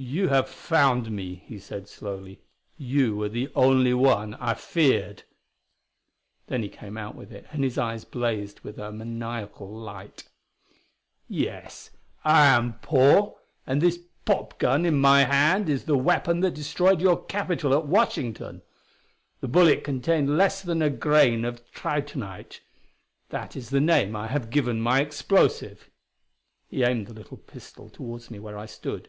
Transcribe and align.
"You 0.00 0.28
have 0.28 0.48
found 0.48 1.10
me," 1.10 1.42
he 1.46 1.58
said 1.58 1.88
slowly; 1.88 2.40
"you 2.76 3.16
were 3.16 3.28
the 3.28 3.50
only 3.56 3.92
one 3.92 4.34
I 4.34 4.54
feared." 4.54 5.24
Then 6.46 6.62
he 6.62 6.68
came 6.68 6.96
out 6.96 7.16
with 7.16 7.32
it, 7.32 7.48
and 7.50 7.64
his 7.64 7.76
eyes 7.78 8.04
blazed 8.04 8.60
with 8.60 8.78
a 8.78 8.92
maniacal 8.92 9.68
light. 9.68 10.28
"Yes, 11.26 11.90
I 12.24 12.46
am 12.46 12.74
Paul! 12.78 13.40
and 13.66 13.82
this 13.82 13.98
'pop 14.24 14.60
gun' 14.60 14.86
in 14.86 15.00
my 15.00 15.24
hand 15.24 15.68
is 15.68 15.82
the 15.86 15.98
weapon 15.98 16.38
that 16.42 16.54
destroyed 16.54 17.00
your 17.00 17.24
Capitol 17.24 17.74
at 17.74 17.88
Washington. 17.88 18.62
The 19.40 19.48
bullet 19.48 19.82
contained 19.82 20.38
less 20.38 20.62
than 20.62 20.80
a 20.80 20.90
grain 20.90 21.44
of 21.44 21.68
tritonite; 21.72 22.60
that 23.30 23.56
is 23.56 23.70
the 23.70 23.80
name 23.80 24.14
I 24.14 24.28
have 24.28 24.50
given 24.50 24.80
my 24.80 25.00
explosive." 25.00 25.90
He 26.68 26.84
aimed 26.84 27.08
the 27.08 27.14
little 27.14 27.38
pistol 27.38 27.88
toward 27.88 28.30
me 28.30 28.38
where 28.38 28.56
I 28.56 28.66
stood. 28.66 29.08